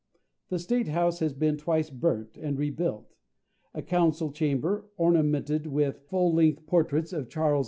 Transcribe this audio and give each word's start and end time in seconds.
The 0.49 0.57
State 0.57 0.87
House 0.87 1.19
has 1.19 1.31
been 1.31 1.57
twice 1.57 1.91
burnt, 1.91 2.35
and 2.35 2.57
rebuilt. 2.57 3.13
A 3.75 3.83
council 3.83 4.31
chamber, 4.31 4.89
ornamented 4.97 5.67
with 5.67 6.07
full 6.09 6.33
length 6.33 6.65
portraits 6.65 7.13
of 7.13 7.29
Charles 7.29 7.59
II. 7.59 7.59